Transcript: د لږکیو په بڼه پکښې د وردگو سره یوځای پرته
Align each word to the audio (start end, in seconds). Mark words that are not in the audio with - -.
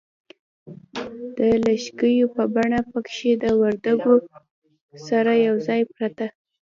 د 1.37 1.39
لږکیو 1.65 2.27
په 2.35 2.43
بڼه 2.55 2.79
پکښې 2.91 3.31
د 3.43 3.45
وردگو 3.61 4.15
سره 5.07 5.31
یوځای 5.47 5.81
پرته 5.93 6.25